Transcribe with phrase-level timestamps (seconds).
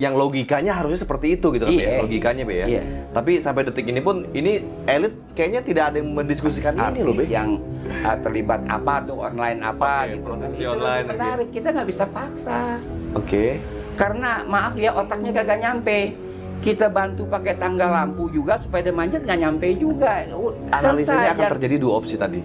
[0.00, 1.84] yang logikanya harusnya seperti itu gitu kan Iya.
[1.84, 2.66] ya logikanya be ya.
[2.66, 2.82] Iya.
[3.12, 7.20] Tapi sampai detik ini pun ini elit kayaknya tidak ada yang mendiskusikan ini loh be.
[7.20, 7.60] artis yang
[8.00, 12.80] uh, terlibat apa tuh online apa Oke, gitu itu online, menarik kita nggak bisa paksa
[13.12, 13.60] Oke.
[14.00, 16.16] karena maaf ya otaknya kagak nyampe
[16.64, 20.24] kita bantu pakai tangga lampu juga supaya dia manjat nggak nyampe juga
[20.72, 22.40] Analisanya akan terjadi dua opsi tadi.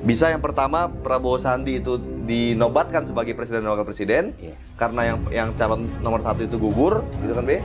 [0.00, 4.56] Bisa yang pertama Prabowo Sandi itu dinobatkan sebagai presiden dan wakil presiden Iya.
[4.80, 7.60] karena yang yang calon nomor satu itu gugur, gitu kan be.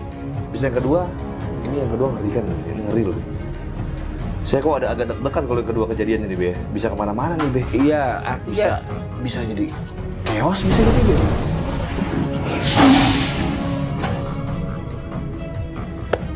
[0.51, 1.07] Bisa yang kedua,
[1.63, 3.15] ini yang kedua ngeri kan, ini ngeri loh.
[3.15, 3.23] Be.
[4.45, 6.49] Saya kok ada agak deg-degan kalau yang kedua kejadian ini be.
[6.75, 7.61] Bisa ke mana-mana nih be.
[7.71, 8.83] iya artinya
[9.23, 9.65] Bisa bisa jadi
[10.27, 11.15] chaos bisa jadi be.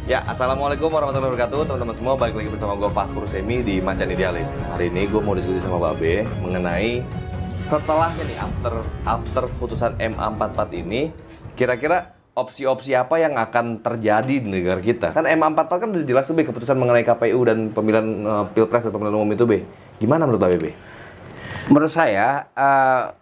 [0.09, 4.49] Ya, Assalamualaikum warahmatullahi wabarakatuh Teman-teman semua, balik lagi bersama gue Faskur Semi di Macan Idealis
[4.57, 7.05] Nah, Hari ini gue mau diskusi sama Babe mengenai
[7.69, 8.73] setelahnya nih, after
[9.05, 11.13] after putusan MA44 ini
[11.53, 15.13] Kira-kira opsi-opsi apa yang akan terjadi di negara kita?
[15.13, 18.93] Kan MA44 kan udah jelas tuh Be, keputusan mengenai KPU dan pemilihan eh, Pilpres dan
[18.97, 19.61] pemilihan umum itu Be
[20.01, 20.71] Gimana menurut Babe Be?
[21.69, 23.13] menurut saya eh,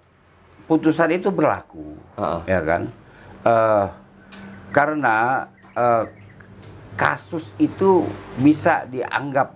[0.72, 2.42] putusan itu berlaku Heeh.
[2.48, 2.84] ya kan
[3.44, 3.86] Eh,
[4.76, 6.04] karena eh,
[6.98, 8.10] kasus itu
[8.42, 9.54] bisa dianggap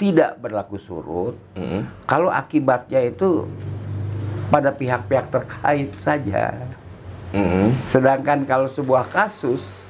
[0.00, 1.84] tidak berlaku surut Mm-mm.
[2.08, 3.44] kalau akibatnya itu
[4.50, 6.56] pada pihak-pihak terkait saja.
[7.30, 7.70] Mm-mm.
[7.86, 9.86] Sedangkan kalau sebuah kasus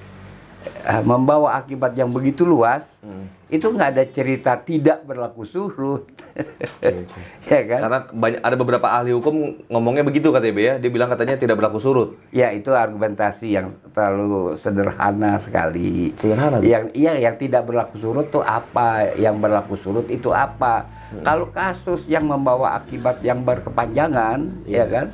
[0.62, 3.26] eh, membawa akibat yang begitu luas, Mm.
[3.48, 6.04] itu nggak ada cerita tidak berlaku surut,
[7.50, 7.80] ya kan?
[7.80, 9.34] Karena banyak ada beberapa ahli hukum
[9.66, 13.66] ngomongnya begitu katanya Be ya Dia bilang katanya tidak berlaku surut Ya itu argumentasi yang
[13.90, 16.14] terlalu sederhana sekali.
[16.14, 16.62] Sederhana?
[16.62, 19.10] Yang iya yang tidak berlaku surut itu apa?
[19.16, 20.86] Yang berlaku surut itu apa?
[21.10, 21.24] Hmm.
[21.26, 24.78] Kalau kasus yang membawa akibat yang berkepanjangan, Iya.
[24.78, 25.06] ya kan,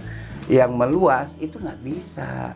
[0.47, 2.52] yang meluas itu nggak bisa.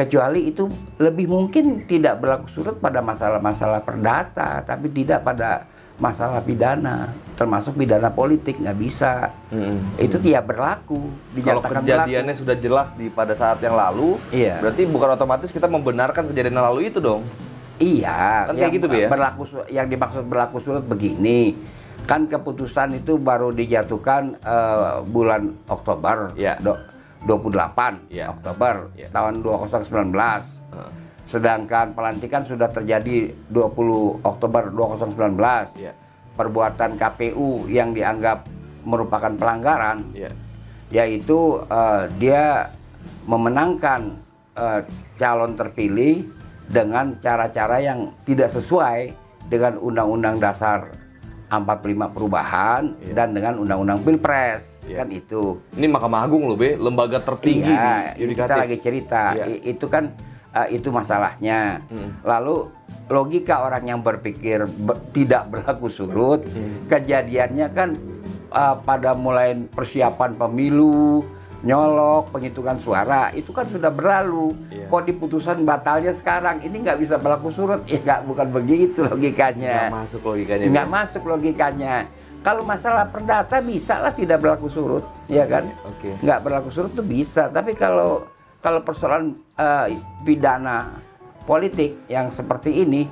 [0.00, 0.64] Kecuali itu
[0.96, 5.68] lebih mungkin tidak berlaku surut pada masalah-masalah perdata, tapi tidak pada
[6.00, 9.28] masalah pidana, termasuk pidana politik nggak bisa.
[9.52, 10.00] Mm-mm.
[10.00, 11.12] Itu tidak berlaku.
[11.44, 14.64] Kalau kejadiannya sudah jelas di pada saat yang lalu, Iya.
[14.64, 17.28] berarti bukan otomatis kita membenarkan kejadian yang lalu itu dong.
[17.76, 19.08] Iya, Kan kayak yang gitu, ya?
[19.12, 21.60] berlaku yang dimaksud berlaku surut begini.
[22.08, 26.56] Kan keputusan itu baru dijatuhkan eh, bulan Oktober Iya.
[27.24, 28.32] 28 Iya.
[28.32, 29.08] Oktober Iya.
[29.12, 30.44] tahun 2019.
[30.72, 30.90] Heeh.
[31.30, 35.70] Sedangkan pelantikan sudah terjadi 20 Oktober 2019.
[35.78, 35.92] Iya.
[36.34, 38.48] Perbuatan KPU yang dianggap
[38.82, 40.32] merupakan pelanggaran Iya.
[40.90, 42.72] yaitu eh, dia
[43.24, 44.16] memenangkan
[44.56, 44.80] eh,
[45.14, 46.26] calon terpilih
[46.66, 49.14] dengan cara-cara yang tidak sesuai
[49.46, 50.90] dengan Undang-Undang Dasar
[51.50, 53.12] 45 perubahan Iya.
[53.12, 55.02] dan dengan Undang-Undang Pilpres Iya.
[55.02, 55.58] kan itu.
[55.74, 59.34] Ini Mahkamah Agung loh, Be, lembaga tertinggi di ini kita lagi cerita.
[59.34, 60.14] I- itu kan
[60.50, 61.78] eh, itu masalahnya.
[61.86, 62.22] Hmm.
[62.22, 62.70] Lalu
[63.06, 66.86] logika orang yang berpikir be- tidak berlaku surut, Hmm.
[66.86, 67.98] kejadiannya kan
[68.50, 71.22] eh, pada mulai persiapan pemilu,
[71.60, 74.56] nyolok, penghitungan suara, itu kan sudah berlalu.
[74.72, 74.88] Iya.
[74.88, 77.84] Kok di putusan batalnya sekarang ini nggak bisa berlaku surut?
[77.84, 79.92] Ya nggak bukan begitu logikanya.
[79.92, 80.64] Nggak masuk logikanya.
[80.72, 80.92] Nggak Be.
[80.92, 81.94] masuk logikanya.
[82.40, 85.68] Kalau masalah perdata bisa lah tidak berlaku surut, ya kan?
[85.84, 86.16] Oke.
[86.24, 87.52] Nggak berlaku surut tuh bisa.
[87.52, 88.24] Tapi kalau
[88.64, 90.88] kalau persoalan eh, pidana
[91.44, 93.04] politik yang seperti ini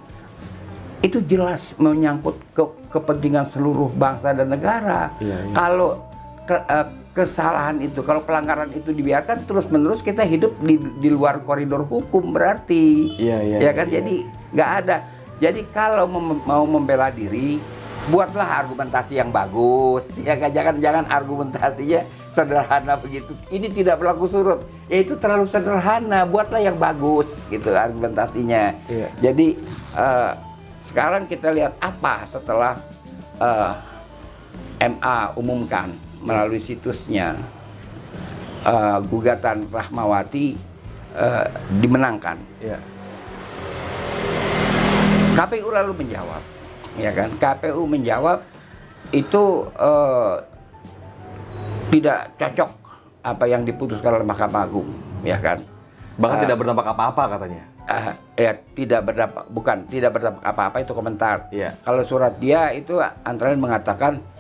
[1.05, 5.13] itu jelas menyangkut ke kepentingan seluruh bangsa dan negara.
[5.21, 5.55] Iya, iya.
[5.55, 6.08] Kalau
[6.49, 11.85] ke- eh, kesalahan itu, kalau pelanggaran itu dibiarkan terus-menerus kita hidup di, di luar koridor
[11.85, 13.13] hukum berarti.
[13.21, 14.01] Iya, iya, Ya kan iya.
[14.01, 14.15] jadi
[14.57, 14.97] nggak ada.
[15.39, 17.61] Jadi kalau mem- mau membela diri,
[18.09, 20.17] buatlah argumentasi yang bagus.
[20.19, 22.01] Ya kan jangan jangan argumentasinya
[22.33, 23.37] sederhana begitu.
[23.53, 24.61] Ini tidak berlaku surut.
[24.89, 26.25] Ya itu terlalu sederhana.
[26.25, 28.75] Buatlah yang bagus gitu argumentasinya.
[28.89, 29.09] Iya.
[29.21, 29.59] Jadi
[29.95, 30.33] eh,
[30.87, 32.79] sekarang kita lihat apa setelah
[33.39, 33.73] eh,
[34.79, 37.37] MA umumkan melalui situsnya
[38.63, 40.47] eh, gugatan Rahmawati
[41.15, 41.45] eh,
[41.77, 42.37] dimenangkan.
[42.59, 42.79] Iya.
[45.35, 46.43] KPU lalu menjawab,
[46.99, 47.31] ya kan?
[47.39, 48.39] KPU menjawab
[49.15, 50.35] itu eh,
[51.89, 52.71] tidak cocok
[53.23, 54.91] apa yang diputuskan oleh Mahkamah Agung,
[55.23, 55.63] ya kan?
[56.19, 56.43] Bahkan Ah.
[56.43, 57.63] tidak berdampak apa-apa katanya.
[57.89, 61.49] Ah, ya tidak berdampak, bukan tidak berdampak apa-apa itu komentar.
[61.49, 61.73] Iya.
[61.81, 64.38] Kalau surat dia itu antara lain mengatakan "I-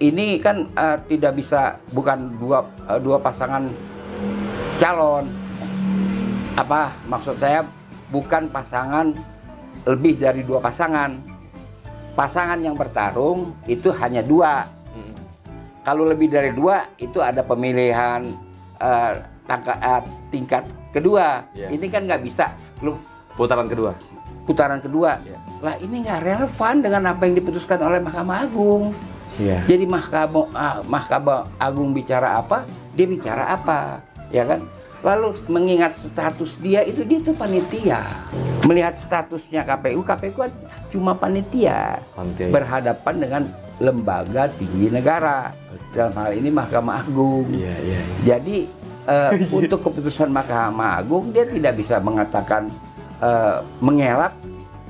[0.00, 3.68] ini kan eh, tidak bisa bukan dua eh, dua pasangan
[4.80, 5.28] calon.
[6.56, 7.64] Apa maksud saya
[8.08, 9.12] bukan pasangan
[9.84, 11.20] lebih dari dua pasangan.
[12.16, 14.66] Pasangan yang bertarung itu hanya dua.
[14.92, 15.14] Mm.
[15.84, 18.24] Kalau lebih dari dua itu ada pemilihan
[18.80, 19.12] eh,
[19.44, 20.02] tangka- eh,
[20.32, 21.44] tingkat kedua.
[21.52, 21.68] Iya.
[21.70, 22.96] Ini kan nggak bisa lu
[23.36, 23.94] Putaran kedua.
[24.44, 25.20] putaran kedua.
[25.22, 25.38] Iya.
[25.62, 28.90] Lah ini nggak relevan dengan apa yang diputuskan oleh Mahkamah Agung.
[29.40, 29.58] Iya.
[29.64, 34.60] Jadi Mahkamah ah, Mahkamah Agung bicara apa, dia bicara apa, ya kan?
[35.00, 38.04] Lalu mengingat status dia itu dia itu panitia.
[38.68, 40.52] Melihat statusnya KPU, KPU kan
[40.92, 42.52] cuma panitia Panitia.
[42.52, 43.42] berhadapan dengan
[43.80, 45.56] lembaga tinggi negara.
[45.96, 47.48] Dalam hal ini Mahkamah Agung.
[47.48, 48.00] Iya, iya.
[48.22, 48.68] Jadi
[49.08, 52.68] eh, untuk keputusan Mahkamah Agung dia tidak bisa mengatakan
[53.24, 54.36] eh, mengelak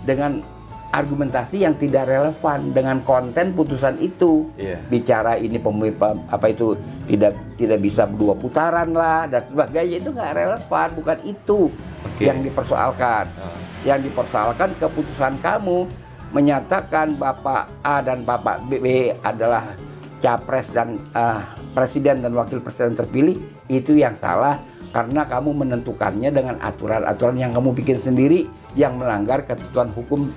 [0.02, 0.42] dengan
[0.90, 4.50] argumentasi yang tidak relevan dengan konten putusan itu.
[4.58, 4.82] Iya.
[4.90, 5.94] Bicara ini pemilu
[6.26, 6.74] apa itu
[7.06, 11.70] tidak tidak bisa dua putaran lah dan sebagainya itu nggak relevan, bukan itu
[12.06, 12.22] Oke.
[12.26, 13.24] yang dipersoalkan.
[13.38, 13.56] Ah.
[13.86, 15.88] Yang dipersoalkan keputusan kamu
[16.30, 19.74] menyatakan Bapak A dan Bapak B adalah
[20.20, 21.40] capres dan eh,
[21.72, 23.40] presiden dan wakil presiden terpilih
[23.72, 24.60] itu yang salah
[24.90, 30.30] karena kamu menentukannya dengan aturan-aturan yang kamu bikin sendiri yang melanggar ketentuan hukum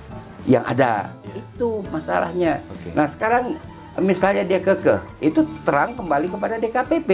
[0.46, 1.10] yang ada.
[1.32, 2.60] Itu masalahnya.
[2.68, 2.92] Oke.
[2.92, 3.56] Nah, sekarang
[4.00, 7.12] misalnya dia kekeh, itu terang kembali kepada DKPP,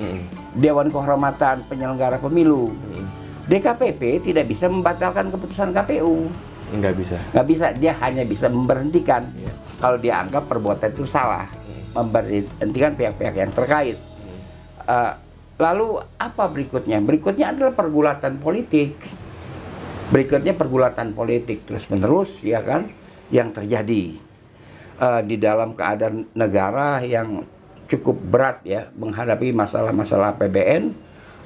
[0.00, 0.22] Mm,
[0.56, 2.72] Dewan Kehormatan Penyelenggara Pemilu.
[2.72, 3.04] mm.
[3.50, 6.30] DKPP tidak bisa membatalkan keputusan KPU.
[6.70, 7.18] Nggak bisa.
[7.34, 9.26] Nggak bisa, dia hanya bisa memberhentikan.
[9.34, 9.52] Iya.
[9.82, 11.50] Kalau dia anggap perbuatan itu salah,
[11.92, 13.98] memberhentikan pihak-pihak yang terkait.
[14.86, 15.12] Eh,
[15.58, 17.02] lalu apa berikutnya?
[17.02, 18.94] Berikutnya adalah pergulatan politik.
[20.10, 22.90] Berikutnya pergulatan politik terus menerus, ya kan,
[23.30, 24.18] yang terjadi
[24.98, 27.46] eh, di dalam keadaan negara yang
[27.86, 30.94] cukup berat ya menghadapi masalah-masalah APBN,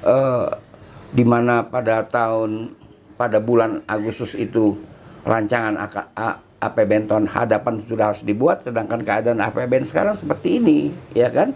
[0.01, 0.47] eh,
[1.13, 2.73] di mana pada tahun
[3.15, 4.75] pada bulan Agustus itu
[5.23, 5.77] rancangan
[6.59, 11.53] APBN tahun hadapan sudah harus dibuat, sedangkan keadaan APBN sekarang seperti ini, ya kan?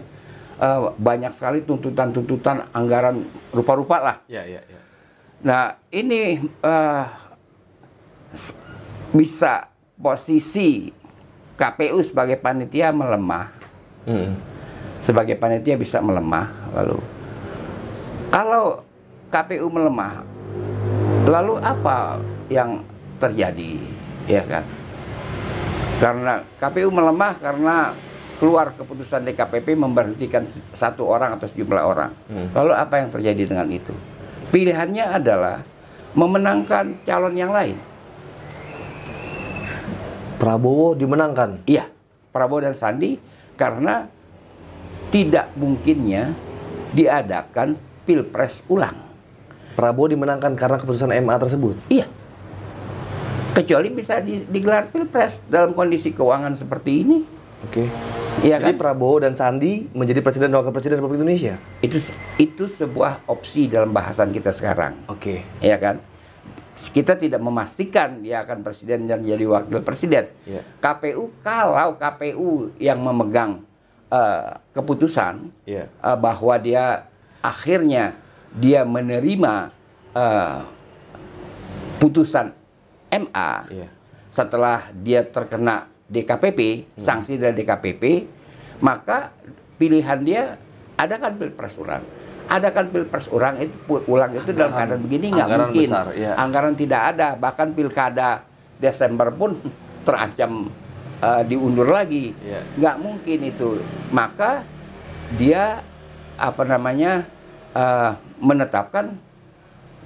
[0.62, 4.16] Eh, banyak sekali tuntutan-tuntutan anggaran rupa-rupa lah.
[4.30, 4.80] Iya, iya, iya.
[5.40, 6.36] Nah, ini
[8.30, 8.52] s-
[9.10, 10.92] bisa posisi
[11.56, 13.48] KPU sebagai panitia melemah,
[14.04, 14.36] Mm.
[15.00, 16.48] sebagai panitia bisa melemah.
[16.76, 16.98] Lalu,
[18.28, 18.84] kalau
[19.28, 20.24] KPU melemah,
[21.24, 22.84] lalu apa yang
[23.16, 23.80] terjadi,
[24.24, 24.64] ya kan?
[26.00, 27.92] Karena KPU melemah karena
[28.40, 32.12] keluar keputusan DKPP memberhentikan satu orang atau sejumlah orang.
[32.24, 32.48] Hmm.
[32.56, 33.92] Lalu apa yang terjadi dengan itu?
[34.50, 35.62] Pilihannya adalah
[36.12, 37.78] memenangkan calon yang lain.
[40.40, 41.62] Prabowo dimenangkan.
[41.68, 41.86] Iya,
[42.32, 43.14] Prabowo dan Sandi
[43.54, 44.08] karena
[45.12, 46.32] tidak mungkinnya
[46.90, 48.96] diadakan pilpres ulang.
[49.78, 51.76] Prabowo dimenangkan karena keputusan MA tersebut.
[51.86, 52.08] Iya.
[53.54, 57.18] Kecuali bisa di- digelar pilpres dalam kondisi keuangan seperti ini.
[57.68, 57.84] Oke.
[58.40, 58.80] Iya Jadi kan?
[58.80, 61.60] Prabowo dan Sandi menjadi presiden dan wakil presiden Republik Indonesia.
[61.84, 62.00] Itu
[62.40, 64.96] itu sebuah opsi dalam bahasan kita sekarang.
[65.12, 65.44] Oke.
[65.60, 66.00] ya kan?
[66.80, 70.32] Kita tidak memastikan dia akan presiden dan jadi wakil presiden.
[70.48, 70.64] Iya.
[70.80, 73.60] KPU kalau KPU yang memegang
[74.08, 75.92] eh, keputusan Iya.
[75.92, 77.12] eh, bahwa dia
[77.44, 78.16] akhirnya
[78.56, 79.68] dia menerima
[80.16, 80.58] eh,
[82.00, 82.56] putusan
[83.12, 83.88] MA Iya.
[84.32, 88.26] setelah dia terkena DKPP, sanksi dari DKPP,
[88.82, 89.30] maka
[89.78, 90.58] pilihan dia
[90.98, 92.02] adakan pilpres ulang.
[92.50, 95.86] Adakan pilpres ulang itu ulang itu dalam keadaan begini nggak mungkin.
[95.86, 96.34] besar, iya.
[96.34, 98.42] Anggaran tidak ada, bahkan pilkada
[98.82, 99.54] Desember pun
[100.06, 100.66] terancam
[101.22, 102.34] eh, diundur lagi.
[102.42, 102.60] Iya.
[102.74, 103.78] Nggak mungkin itu.
[104.10, 104.66] Maka
[105.38, 105.78] dia
[106.34, 107.22] apa namanya
[107.70, 108.10] eh,
[108.42, 109.14] menetapkan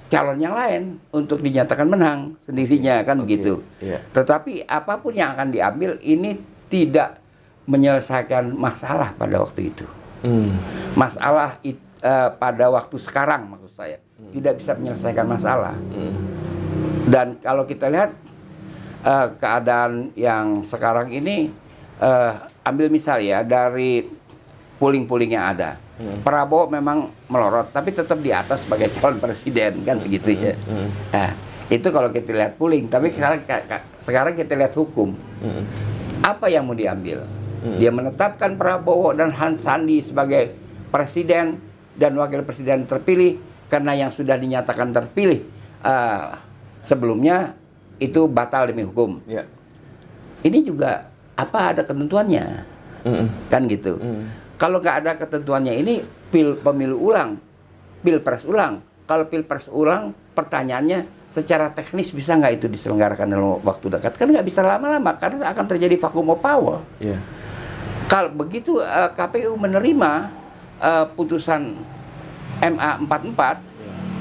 [0.05, 3.65] calon yang lain untuk dinyatakan menang sendirinya kan Oke, begitu.
[3.81, 3.99] iya.
[4.13, 6.37] Tetapi apa pun yang akan diambil ini
[6.69, 7.17] tidak
[7.65, 9.85] menyelesaikan masalah pada waktu itu.
[10.21, 10.53] Hmm.
[10.93, 13.97] Masalah it- eh, pada waktu sekarang maksud saya
[14.29, 15.73] tidak bisa menyelesaikan masalah.
[15.73, 16.13] Hmm.
[17.09, 18.13] Dan kalau kita lihat
[19.05, 21.49] eh, keadaan yang sekarang ini,
[21.97, 22.31] eh,
[22.61, 24.05] ambil misal ya dari
[24.77, 25.77] puling-puling yang ada.
[25.95, 26.19] Hmm.
[26.21, 30.51] Prabowo memang melorot, tapi tetap di atas sebagai calon presiden kan begitu ya.
[30.67, 30.91] Hmm.
[31.09, 31.31] Nah,
[31.65, 32.91] itu kalau kita lihat puling.
[32.91, 35.15] Tapi sekarang ka- ka- sekarang kita lihat hukum.
[35.39, 35.63] Hmm.
[36.19, 37.23] Apa yang mau diambil?
[37.63, 37.79] Hmm.
[37.79, 40.51] Dia menetapkan Prabowo dan Hans Sandi sebagai
[40.91, 41.63] presiden
[41.95, 45.47] dan wakil presiden terpilih karena yang sudah dinyatakan terpilih
[45.79, 46.25] eh,
[46.83, 47.55] sebelumnya
[47.97, 49.23] itu batal demi hukum.
[49.23, 49.47] Iya.
[50.43, 52.45] Ini juga apa ada ketentuannya
[53.05, 53.27] Hmm.
[53.47, 53.95] kan gitu.
[53.95, 54.27] Hmm.
[54.55, 55.99] Kalau nggak ada ketentuannya ini
[56.31, 57.35] pil pemilu ulang,
[57.99, 58.79] pilpres ulang.
[59.05, 64.15] Kalau pilpres ulang, pertanyaannya secara teknis bisa nggak itu diselenggarakan dalam waktu dekat?
[64.15, 66.79] Kan nggak bisa lama-lama karena akan terjadi vacuum of power.
[67.03, 67.19] Iya.
[68.07, 70.11] Kalau begitu eh, KPU menerima
[70.79, 71.75] eh, putusan
[72.63, 73.75] MA 44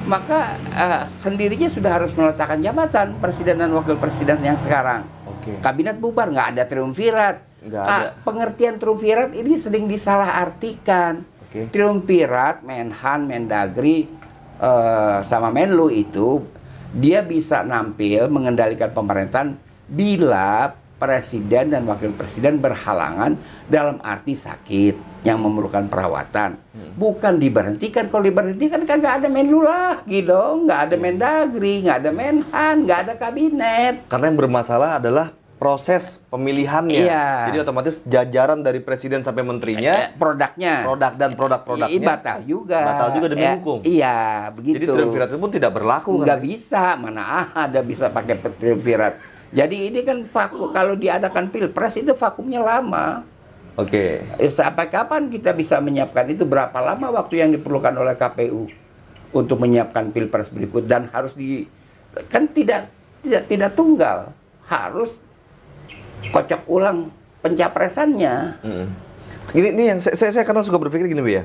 [0.05, 5.07] maka eh, sendirinya sudah harus meletakkan jabatan presiden dan wakil presiden yang sekarang.
[5.25, 5.57] Oke.
[5.63, 7.54] Kabinet bubar, nggak ada triumvirat.
[7.65, 8.13] Nggak ada.
[8.23, 11.25] Pengertian triumvirat ini sering disalahartikan.
[11.49, 11.73] Oke.
[11.73, 14.07] Triumvirat, Menhan, Mendagri,
[14.61, 16.45] eh, sama Menlu itu
[16.95, 19.59] dia bisa nampil mengendalikan pemerintahan
[19.91, 26.57] bila presiden dan wakil presiden berhalangan dalam arti sakit yang memerlukan perawatan.
[26.95, 28.09] Bukan diberhentikan.
[28.09, 33.13] Kalau diberhentikan kagak ada Menlu lagi dong, nggak ada Mendagri, nggak ada Menhan, nggak ada
[33.19, 34.07] kabinet.
[34.07, 37.09] Karena yang bermasalah adalah proses pemilihannya.
[37.09, 37.49] Iya.
[37.49, 42.81] Jadi otomatis jajaran dari presiden sampai menterinya, Eh, produknya produk dan produk-produknya batal juga.
[42.85, 43.79] batal juga demi Ya, hukum.
[43.81, 44.19] Iya,
[44.53, 44.77] begitu.
[44.77, 46.45] Jadi triumvirat itu pun tidak berlaku nggak kan?
[46.45, 47.25] bisa, mana
[47.57, 49.17] ada bisa pakai triumvirat.
[49.57, 53.25] Jadi ini kan vakum kalau diadakan pilpres itu vakumnya lama.
[53.75, 54.21] Oke.
[54.37, 56.45] Eh, Sampai kapan kita bisa menyiapkan itu?
[56.45, 58.69] Berapa lama waktu yang diperlukan oleh KPU
[59.33, 61.65] untuk menyiapkan pilpres berikut dan harus di
[62.29, 62.93] kan tidak
[63.25, 64.29] tidak tidak tunggal,
[64.69, 65.17] harus
[66.33, 67.11] kocok ulang
[67.43, 68.35] pencapresannya.
[68.65, 68.87] Mm.
[69.55, 71.45] Ini, ini yang saya, saya, kadang suka berpikir gini, Bu ya.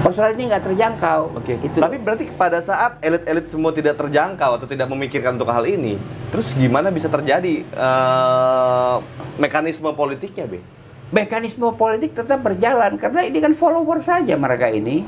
[0.00, 1.20] Persoalan ini nggak terjangkau.
[1.36, 1.60] Oke.
[1.60, 1.76] Itu.
[1.76, 6.00] Tapi berarti pada saat elit-elit semua tidak terjangkau atau tidak memikirkan untuk hal ini,
[6.32, 8.96] terus gimana bisa terjadi eh,
[9.36, 10.80] mekanisme politiknya, Be?
[11.10, 15.02] mekanisme politik tetap berjalan karena ini kan follower saja mereka ini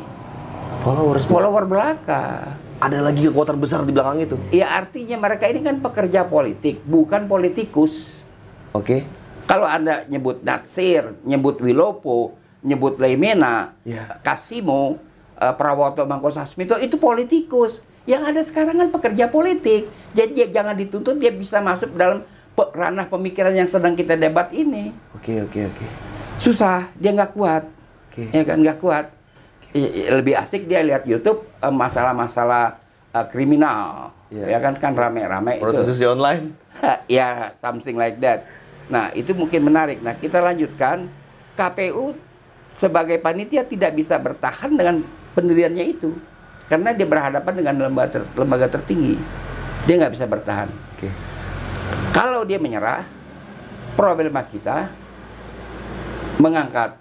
[0.83, 1.31] Followers.
[1.31, 4.35] follower belaka Ada lagi kekuatan besar di belakang itu.
[4.51, 8.11] ya artinya mereka ini kan pekerja politik bukan politikus
[8.73, 9.07] Oke.
[9.45, 14.19] kalau anda nyebut Natsir nyebut Wilopo nyebut Leimena Iya.
[14.19, 14.99] Kasimo
[15.37, 21.15] eh, Prawoto Mangkosasmito itu politikus yang ada sekarang kan pekerja politik jadi dia jangan dituntut
[21.17, 25.85] dia bisa masuk dalam pe- ranah pemikiran yang sedang kita debat ini Oke, oke, oke.
[26.37, 27.63] susah dia nggak kuat
[28.11, 28.27] Oke.
[28.29, 29.07] ya kan nggak kuat
[29.73, 32.77] lebih asik dia lihat YouTube eh, masalah-masalah
[33.17, 34.13] eh, kriminal.
[34.33, 34.57] Iya.
[34.57, 35.65] ya kan kan rame-rame itu.
[35.65, 36.57] Prostitusi online.
[37.21, 38.49] ya something like that.
[38.89, 40.01] Nah itu mungkin menarik.
[40.01, 41.09] Nah kita lanjutkan.
[41.53, 42.17] KPU
[42.81, 45.05] sebagai panitia tidak bisa bertahan dengan
[45.37, 46.17] pendiriannya itu.
[46.65, 49.21] Karena dia berhadapan dengan lembaga ter- lembaga tertinggi.
[49.85, 50.69] Dia nggak bisa bertahan.
[50.97, 51.09] Oke.
[52.13, 53.05] kalau dia menyerah
[53.99, 54.89] problema kita
[56.41, 56.97] mengangkat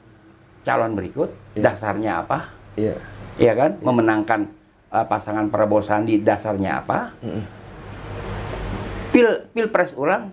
[0.68, 1.32] calon berikut.
[1.56, 1.72] Iya.
[1.72, 2.96] dasarnya apa Iya.
[3.40, 3.80] ya kan?
[3.84, 4.48] Memenangkan
[4.92, 7.16] uh, pasangan Prabowo Sandi dasarnya apa?
[7.24, 7.44] Mm-mm.
[9.12, 10.32] pil pilpres ulang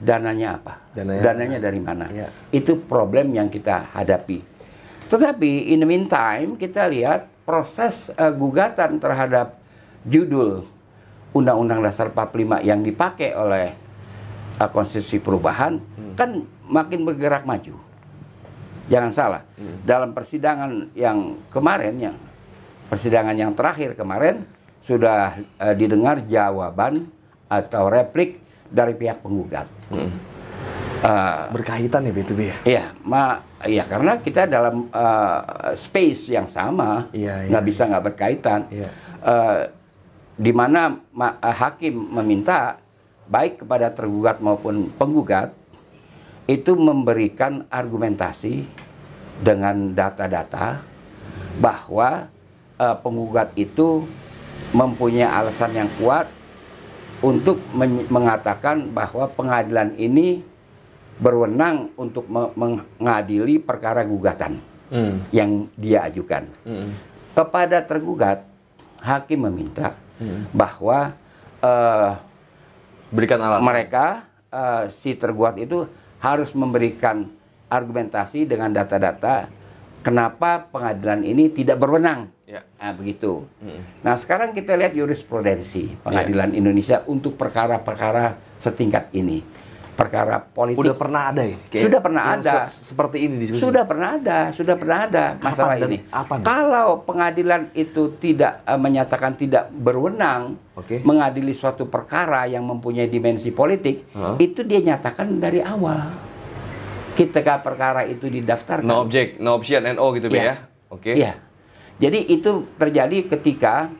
[0.00, 0.74] dananya apa?
[0.96, 2.06] Dananya- dari mana?
[2.08, 2.28] Iya.
[2.54, 4.40] itu problem yang kita hadapi.
[5.08, 9.56] Tetapi in the meantime kita lihat proses uh, gugatan terhadap
[10.04, 10.64] judul
[11.32, 13.72] Undang-Undang Dasar 45 yang dipakai oleh
[14.60, 15.80] uh, Konstitusi Perubahan
[16.16, 17.76] kan makin bergerak maju
[18.88, 19.42] jangan salah
[19.84, 22.16] dalam persidangan yang kemarin yang
[22.88, 24.48] persidangan yang terakhir kemarin
[24.80, 27.04] sudah eh, didengar jawaban
[27.48, 29.68] atau replik dari pihak penggugat.
[29.92, 30.12] Mm.
[30.98, 32.56] Eh, Berkaitan ya, Be, itu, Be, ya?
[32.64, 35.40] Iya, ma, iya karena kita dalam eh,
[35.76, 37.48] space yang sama, Iya, iya.
[37.52, 38.60] nggak bisa nggak berkaitan.
[38.72, 38.88] Iya.
[39.20, 39.60] Eh,
[40.38, 42.78] di mana ma- hakim meminta
[43.26, 45.52] baik kepada tergugat maupun penggugat
[46.48, 48.64] itu memberikan argumentasi
[49.38, 50.80] dengan data-data
[51.60, 52.26] bahwa
[52.74, 54.08] eh, penggugat itu
[54.72, 56.26] mempunyai alasan yang kuat
[57.20, 60.40] untuk men- mengatakan bahwa pengadilan ini
[61.18, 65.14] berwenang untuk me- mengadili perkara gugatan Mm.
[65.36, 66.48] yang dia ajukan.
[66.64, 66.88] Mm.
[67.36, 68.40] Kepada tergugat,
[68.98, 70.48] hakim meminta Mm.
[70.50, 71.12] bahwa
[71.58, 72.10] eh,
[73.10, 73.66] Berikan alasan.
[73.66, 74.06] mereka
[74.48, 75.84] eh, si tergugat itu
[76.18, 77.30] harus memberikan
[77.68, 79.48] argumentasi dengan data-data
[80.02, 82.32] kenapa pengadilan ini tidak berwenang.
[82.48, 82.64] Ya.
[82.80, 83.44] Nah, begitu.
[83.60, 83.80] Mm.
[84.00, 89.44] Nah, sekarang kita lihat jurisprudensi pengadilan Indonesia untuk perkara-perkara setingkat ini.
[89.98, 91.58] Perkara politik Udah pernah ada ya?
[91.66, 92.54] Kayak Sudah pernah ada.
[92.62, 93.58] se- seperti ini diskusi.
[93.58, 95.98] sudah pernah ada, sudah pernah ada masalah dan ini.
[96.06, 96.34] apa?
[96.38, 101.02] Kalau pengadilan itu tidak eh, menyatakan tidak berwenang Oke.
[101.02, 104.38] mengadili suatu perkara yang mempunyai dimensi politik, Hah?
[104.38, 106.14] itu dia nyatakan dari awal.
[107.12, 108.86] Ketika perkara itu didaftarkan.
[108.86, 110.38] No object, no option, NO gitu, Iya.
[110.38, 110.54] ya?
[110.88, 111.10] Oke.
[111.12, 111.34] Iya.
[111.98, 113.90] Jadi itu terjadi ketika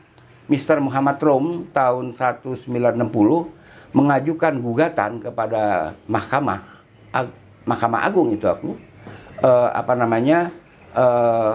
[0.47, 0.79] Mr.
[0.79, 3.58] Muhammad Rum tahun 1960
[3.91, 6.61] mengajukan gugatan kepada Mahkamah
[7.09, 7.33] Ag-
[7.65, 8.77] Mahkamah Agung itu aku
[9.39, 10.53] eh, apa namanya
[10.91, 11.53] eh,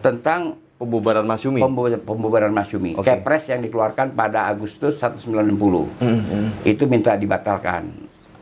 [0.00, 1.62] tentang Pembubaran Masyumi.
[1.62, 2.98] pembu- pembubaran Masyumi.
[2.98, 3.06] Oke.
[3.06, 6.02] Kepres yang dikeluarkan pada Agustus 1960.
[6.02, 6.48] Mm, mm.
[6.66, 7.88] Itu minta dibatalkan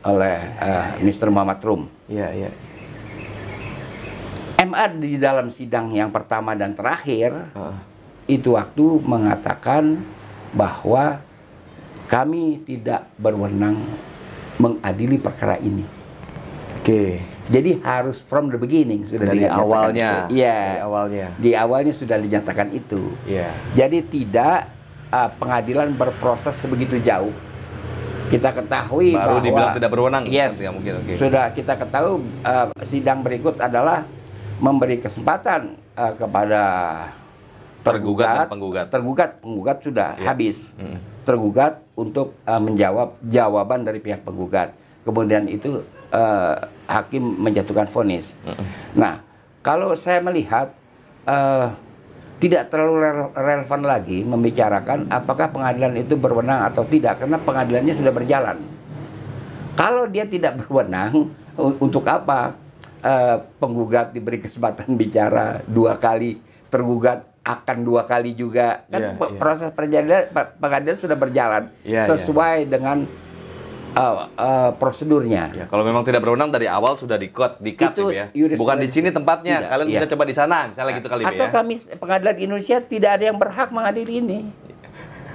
[0.03, 1.29] oleh eh, Mr.
[1.29, 1.87] Muhammad Rum.
[2.09, 2.49] Iya, iya.
[4.59, 7.75] MA di dalam sidang yang pertama dan terakhir Heeh.
[8.33, 9.99] itu waktu mengatakan
[10.51, 11.19] bahwa
[12.13, 13.81] kami tidak berwenang
[14.61, 15.81] mengadili perkara ini.
[16.77, 17.17] Oke.
[17.49, 20.09] Jadi harus from the beginning sudah Dari dinyatakan awalnya.
[20.29, 20.59] Iya.
[20.61, 21.27] Dari awalnya.
[21.41, 23.17] Di awalnya sudah dinyatakan itu.
[23.25, 23.49] Iya.
[23.73, 24.69] Jadi tidak
[25.09, 27.33] uh, pengadilan berproses sebegitu jauh.
[28.29, 30.23] Kita ketahui Baru bahwa dibilang tidak berwenang.
[30.29, 30.61] Yes.
[30.61, 31.01] Mungkin.
[31.01, 31.17] Oke.
[31.17, 34.05] Sudah kita ketahui uh, sidang berikut adalah
[34.61, 36.61] memberi kesempatan uh, kepada
[37.83, 38.85] Tergugat dan penggugat.
[38.87, 40.31] Tergugat, penggugat sudah Iya.
[40.31, 40.63] habis.
[40.79, 41.12] Mm.
[41.23, 44.75] Tergugat untuk uh, menjawab jawaban dari pihak penggugat.
[45.03, 46.55] Kemudian itu uh,
[46.87, 48.35] hakim menjatuhkan vonis.
[48.43, 48.67] Mm-mm.
[48.95, 49.23] Nah,
[49.63, 50.75] kalau saya melihat
[51.27, 51.71] uh,
[52.43, 58.13] tidak terlalu rele- relevan lagi membicarakan apakah pengadilan itu berwenang atau tidak karena pengadilannya sudah
[58.13, 58.57] berjalan.
[59.73, 62.57] Kalau dia tidak berwenang, untuk apa
[63.05, 69.29] uh, penggugat diberi kesempatan bicara dua kali, tergugat akan dua kali juga kan Iya, pe-
[69.29, 69.37] iya.
[69.37, 72.03] proses perjalanan pe- pengadilan sudah berjalan Iya, iya.
[72.07, 73.03] sesuai dengan
[73.93, 75.51] uh, uh, prosedurnya.
[75.53, 78.31] Ya, kalau memang tidak berwenang dari awal sudah di-cut, di-cut Itu gitu ya.
[78.55, 79.59] Bukan di sini tempatnya.
[79.59, 79.95] Tidak, Kalian iya.
[79.99, 81.51] bisa coba di sana, misalnya gitu kali Atau ya.
[81.51, 84.39] kami pengadilan Indonesia tidak ada yang berhak mengadili ini.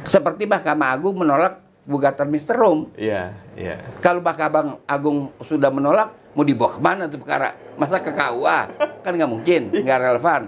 [0.02, 2.56] Seperti Mahkamah Agung menolak gugatan Mr.
[2.56, 2.88] Rom.
[2.96, 3.84] Iya, iya.
[4.00, 7.52] Kalau Mahkamah Agung sudah menolak, mau dibawa ke mana tuh perkara?
[7.76, 8.60] Masa ke KUA?
[9.04, 10.42] Kan nggak mungkin, nggak relevan.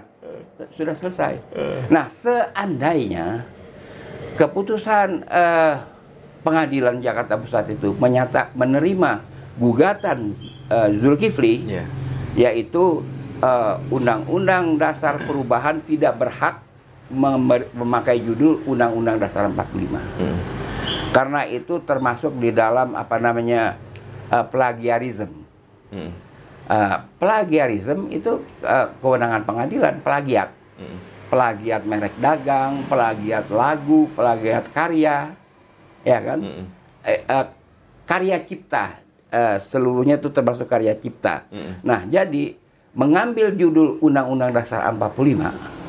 [0.71, 1.39] Sudah selesai.
[1.87, 3.43] Nah, seandainya
[4.35, 5.75] keputusan eh,
[6.41, 9.21] pengadilan Jakarta Pusat itu menyata menerima
[9.59, 10.33] gugatan
[10.71, 11.85] eh, Zulkifli, Iya.
[12.33, 13.03] yaitu
[13.43, 16.63] eh, Undang-Undang Dasar Perubahan tidak berhak
[17.75, 20.39] memakai judul Undang-Undang Dasar 45 Hmm.
[21.11, 23.75] karena itu termasuk di dalam apa namanya
[24.31, 25.27] uh, plagiarism.
[25.91, 26.15] Hmm.
[26.71, 30.55] Uh, plagiarism itu uh, kewenangan pengadilan, plagiat.
[31.31, 35.31] Plagiat merek dagang, plagiat lagu, plagiat karya,
[36.03, 36.39] ya kan?
[36.43, 36.65] Hmm.
[37.07, 37.47] Eh, uh,
[38.03, 38.99] karya cipta,
[39.31, 41.47] uh, seluruhnya itu termasuk karya cipta.
[41.47, 41.79] Hmm.
[41.87, 42.59] Nah, jadi
[42.91, 45.79] mengambil judul Undang-Undang Dasar 45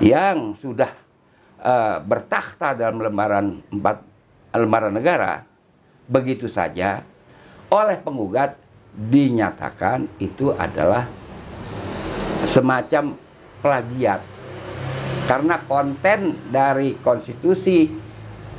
[0.00, 0.88] yang sudah
[1.60, 3.96] uh, bertakhta dalam lembaran empat
[4.56, 5.44] lembaran negara
[6.08, 7.04] begitu saja
[7.72, 8.58] oleh penggugat
[8.92, 11.08] dinyatakan itu adalah
[12.44, 13.16] semacam
[13.64, 14.20] plagiat
[15.32, 17.88] karena konten dari konstitusi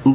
[0.01, 0.09] 45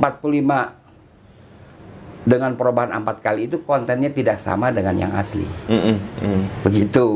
[2.24, 5.96] dengan perubahan empat kali itu kontennya tidak sama dengan yang asli Hmm.
[6.18, 6.42] Hmm.
[6.60, 7.06] begitu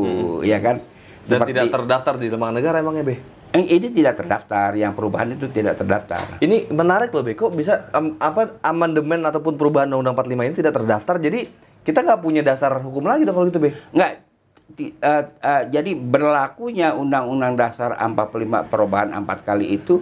[0.40, 0.78] ya kan
[1.22, 3.14] Dan Seperti- tidak terdaftar di lembaga negara emangnya, Be?
[3.52, 7.38] Eh, ini tidak terdaftar yang perubahan itu tidak terdaftar Ini menarik loh, Be.
[7.38, 11.22] Kok bisa am- apa amandemen ataupun perubahan Undang-Undang 45 ini tidak terdaftar?
[11.22, 11.46] Jadi
[11.81, 13.70] kita nggak punya dasar hukum lagi dong kalau gitu, Be.
[13.94, 14.32] Enggak.
[14.68, 18.25] Ti- eh, eh, jadi berlakunya Undang-Undang Dasar 45
[18.64, 20.01] perubahan empat kali itu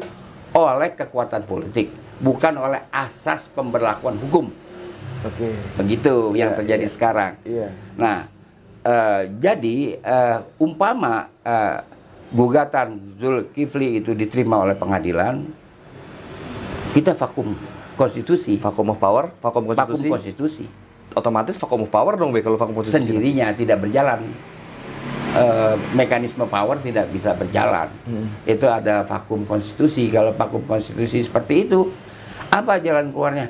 [0.50, 4.46] oleh kekuatan politik, bukan oleh asas pemberlakuan hukum.
[5.20, 5.52] Oke.
[5.76, 6.92] Begitu yang Iya, terjadi iya.
[6.92, 7.32] sekarang.
[7.42, 7.68] Iya.
[7.94, 8.18] Nah,
[8.80, 11.78] eh, jadi eh, umpama eh,
[12.30, 15.50] gugatan Zulkifli itu diterima oleh pengadilan,
[16.90, 17.58] kita vakum
[17.94, 20.08] konstitusi, Vacuum of power, vakum konstitusi.
[20.08, 20.64] konstitusi.
[21.10, 23.02] Otomatis vacuum of power dong, Be, kalau vacuum konstitusi.
[23.10, 24.22] sendirinya tidak berjalan.
[25.30, 27.86] Eh, mekanisme power tidak bisa berjalan.
[28.02, 28.26] Hmm.
[28.42, 30.10] Itu ada vakum konstitusi.
[30.10, 31.86] Kalau vakum konstitusi seperti itu,
[32.50, 33.46] apa jalan keluarnya?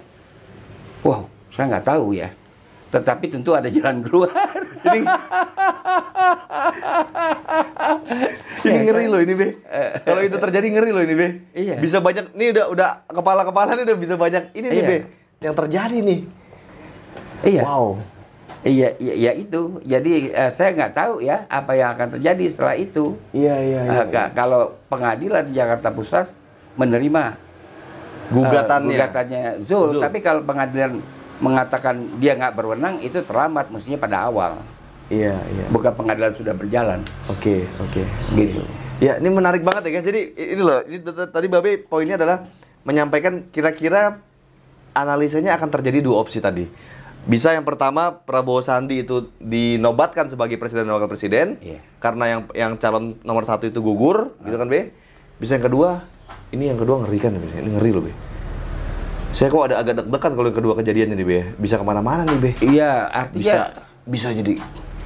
[1.00, 2.28] Wow, saya nggak tahu ya.
[2.90, 4.28] Tetapi tentu ada jalan keluar.
[4.84, 5.00] Ini
[8.66, 9.48] ini ngeri loh ini, Be.
[10.04, 11.28] Kalau itu terjadi ngeri loh ini, Be.
[11.54, 11.76] Iya.
[11.80, 14.86] Bisa banyak nih udah udah kepala-kepala nih udah bisa banyak ini nih, Iya.
[14.86, 14.98] Be.
[15.40, 16.20] Yang terjadi nih.
[17.42, 17.96] Iya, Wow.
[18.62, 19.80] iya, iya, iya itu.
[19.82, 23.16] Jadi eh, saya nggak tahu ya apa yang akan terjadi setelah itu.
[23.30, 26.32] Iya, iya, Eh, ka- kalau pengadilan Jakarta Pusat
[26.74, 27.36] menerima
[28.28, 28.86] Gugatannya.
[28.86, 29.96] eh, gugatannya Zul.
[29.96, 30.00] Zul.
[30.00, 31.02] Tapi kalau pengadilan
[31.36, 34.60] mengatakan dia nggak berwenang itu terlambat mestinya pada awal.
[35.08, 35.64] Iya, iya.
[35.68, 37.02] Bukan pengadilan sudah berjalan.
[37.26, 38.02] Oke, oke.
[38.32, 38.62] Gitu.
[39.00, 40.06] Ya, ini menarik banget ya guys.
[40.06, 42.46] Jadi ini loh, ini tadi Babe poinnya adalah
[42.82, 44.20] menyampaikan kira-kira
[44.92, 46.68] analisanya akan terjadi dua opsi tadi.
[47.20, 51.80] Bisa yang pertama Prabowo Sandi itu dinobatkan sebagai presiden dan wakil presiden Iya.
[52.00, 54.90] karena yang yang calon nomor satu itu gugur, gitu kan Be?
[55.36, 56.04] Bisa yang kedua,
[56.48, 58.12] ini yang kedua ngeri kan, ini ngeri loh Be.
[59.30, 61.40] Saya kok ada agak deg-degan kalau yang kedua kejadiannya nih Be.
[61.56, 62.50] Bisa ke mana-mana nih Be.
[62.62, 63.58] Iya, artinya Bisa
[64.00, 64.52] bisa jadi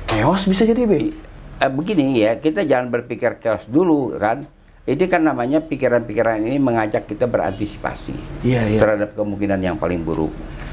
[0.07, 1.11] chaos bisa jadi Be.
[1.55, 4.46] eh, begini ya, kita jangan berpikir chaos dulu kan.
[4.85, 8.79] Ini kan namanya pikiran-pikiran ini mengajak kita berantisipasi Iya, iya.
[8.79, 10.29] terhadap kemungkinan yang paling buruk.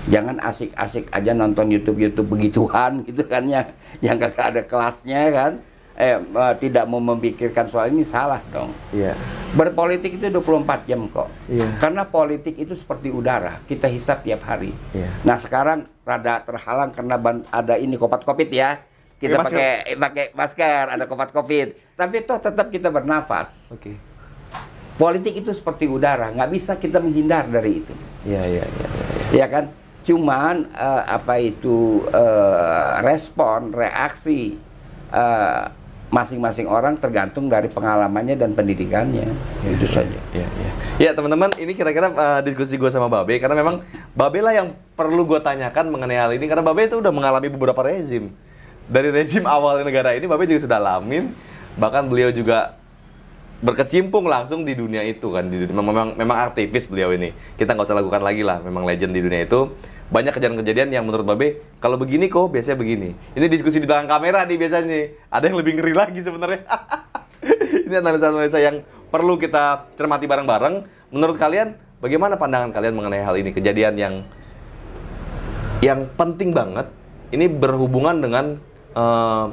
[0.09, 3.69] Jangan asik-asik aja nonton YouTube-YouTube begituan gitu kan ya,
[4.01, 5.53] yang kagak ada kelasnya kan.
[5.91, 8.71] eh eh, tidak mau memikirkan soal ini salah dong.
[8.89, 9.13] Iya.
[9.53, 11.29] Berpolitik itu 24 jam kok.
[11.45, 11.67] Iya.
[11.77, 14.71] Karena politik itu seperti udara, kita hisap tiap hari.
[14.95, 15.11] Iya.
[15.21, 17.19] Nah, sekarang rada terhalang karena
[17.51, 18.81] ada ini kopat Covid ya.
[19.21, 19.61] Kita Pakai masker.
[19.61, 21.67] pakai pakai masker, ada kopat Covid.
[21.93, 23.69] Tapi toh tetap kita bernafas.
[23.69, 23.93] Oke.
[24.97, 27.93] Politik itu seperti udara, nggak bisa kita menghindar dari itu.
[28.25, 29.45] Iya, iya, iya, iya.
[29.45, 29.65] Ya kan?
[30.01, 34.57] Cuman eh, apa itu eh, respon, reaksi
[35.13, 35.63] eh,
[36.11, 39.31] masing-masing orang tergantung dari pengalamannya dan pendidikannya.
[39.63, 40.19] Itu saja.
[40.35, 40.71] Iya, iya.
[40.99, 43.79] Ya teman-teman, ini kira-kira uh, diskusi gue sama Babe karena memang
[44.11, 47.79] Babe lah yang perlu gue tanyakan mengenai hal ini karena Babe itu udah mengalami beberapa
[47.79, 48.35] rezim.
[48.91, 51.31] Dari rezim awal negara ini Babe juga sudah alamin,
[51.79, 52.75] bahkan beliau juga
[53.61, 55.47] berkecimpung langsung di dunia itu kan.
[55.47, 57.31] Di dunia, memang memang aktivis beliau ini.
[57.55, 59.69] Kita nggak usah lakukan lagi lah memang legend di dunia itu.
[60.11, 63.15] Banyak kejadian-kejadian yang menurut Babe kalau begini kok biasanya begini.
[63.37, 65.05] Ini diskusi di belakang kamera nih biasanya nih.
[65.31, 66.61] Ada yang lebih ngeri lagi sebenarnya.
[67.87, 70.83] Ini analisa-analisa yang perlu kita cermati bareng-bareng.
[71.15, 73.51] Menurut kalian bagaimana pandangan kalian mengenai hal ini?
[73.55, 74.13] Kejadian yang
[75.79, 76.87] yang penting banget.
[77.31, 78.59] Ini berhubungan dengan
[78.95, 79.45] eh,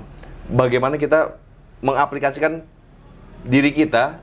[0.50, 1.38] bagaimana kita
[1.82, 2.66] mengaplikasikan
[3.44, 4.22] diri kita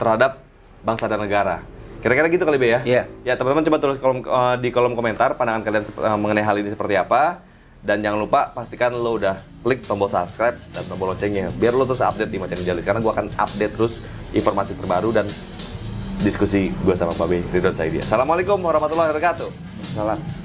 [0.00, 0.40] terhadap
[0.80, 1.62] bangsa dan negara.
[2.00, 2.80] Kira-kira gitu kali Be ya?
[2.82, 3.02] Iya.
[3.22, 6.72] Ya teman-teman coba tulis kolom, eh, di kolom komentar pandangan kalian eh, mengenai hal ini
[6.72, 7.44] seperti apa.
[7.80, 12.04] Dan jangan lupa pastikan lo udah klik tombol subscribe dan tombol loncengnya biar lo terus
[12.04, 14.04] update di Macan Jalis karena gua akan update terus
[14.36, 15.24] informasi terbaru dan
[16.20, 18.04] diskusi gua sama Pak B Ridwan Saidia.
[18.04, 19.48] Assalamualaikum warahmatullahi wabarakatuh.
[19.96, 20.39] Salam.